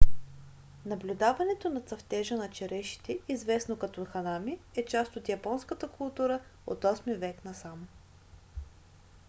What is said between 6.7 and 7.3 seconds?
8-и